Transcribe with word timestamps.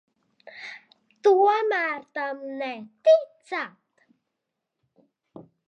Tomēr 1.27 1.99
tam 2.19 2.41
neticat? 2.63 3.87